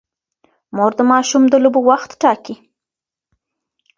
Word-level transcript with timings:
مور 0.75 0.91
د 0.99 1.01
ماشوم 1.11 1.43
د 1.49 1.55
لوبو 1.63 1.81
وخت 1.89 2.11
ټاکي. 2.21 2.55